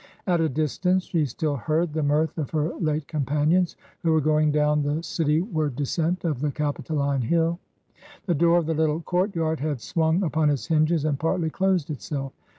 At 0.25 0.41
a 0.41 0.49
distance, 0.49 1.03
she 1.03 1.25
still 1.27 1.55
heard 1.57 1.93
the 1.93 2.01
mirth 2.01 2.39
of 2.39 2.49
her 2.49 2.73
late 2.79 3.07
companions, 3.07 3.75
who 4.01 4.11
were 4.11 4.19
going 4.19 4.51
down 4.51 4.81
the 4.81 5.03
cityward 5.03 5.75
descent 5.75 6.25
of 6.25 6.39
the 6.41 6.49
Capitoline 6.51 7.21
Hill.•.. 7.21 7.59
The 8.25 8.33
door 8.33 8.57
of 8.57 8.65
the 8.65 8.73
little 8.73 9.01
court 9.01 9.35
yard 9.35 9.59
had 9.59 9.79
swung 9.79 10.23
upon 10.23 10.49
its 10.49 10.65
hinges, 10.65 11.05
and 11.05 11.19
partly 11.19 11.51
closed 11.51 11.91
itself. 11.91 12.33